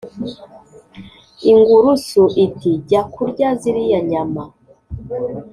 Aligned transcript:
ingurusu 1.51 2.23
iti 2.45 2.69
«jya 2.87 3.01
kurya 3.13 3.49
ziriya 3.59 3.99
nyama.» 4.09 4.43